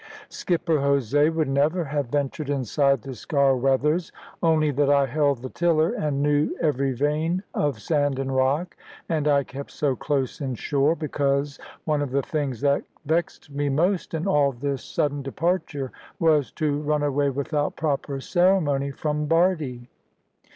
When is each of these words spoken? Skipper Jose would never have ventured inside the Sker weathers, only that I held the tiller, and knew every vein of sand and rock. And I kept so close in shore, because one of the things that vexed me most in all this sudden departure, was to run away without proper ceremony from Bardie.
Skipper 0.29 0.79
Jose 0.79 1.29
would 1.29 1.47
never 1.47 1.83
have 1.85 2.07
ventured 2.07 2.49
inside 2.49 3.03
the 3.03 3.11
Sker 3.13 3.55
weathers, 3.55 4.11
only 4.41 4.71
that 4.71 4.89
I 4.89 5.05
held 5.05 5.43
the 5.43 5.49
tiller, 5.49 5.91
and 5.91 6.23
knew 6.23 6.55
every 6.59 6.91
vein 6.93 7.43
of 7.53 7.79
sand 7.79 8.17
and 8.17 8.35
rock. 8.35 8.75
And 9.09 9.27
I 9.27 9.43
kept 9.43 9.69
so 9.69 9.95
close 9.95 10.41
in 10.41 10.55
shore, 10.55 10.95
because 10.95 11.59
one 11.85 12.01
of 12.01 12.09
the 12.09 12.23
things 12.23 12.61
that 12.61 12.83
vexed 13.05 13.51
me 13.51 13.69
most 13.69 14.15
in 14.15 14.25
all 14.25 14.53
this 14.53 14.83
sudden 14.83 15.21
departure, 15.21 15.91
was 16.19 16.51
to 16.53 16.81
run 16.81 17.03
away 17.03 17.29
without 17.29 17.75
proper 17.75 18.19
ceremony 18.19 18.89
from 18.89 19.27
Bardie. 19.27 19.87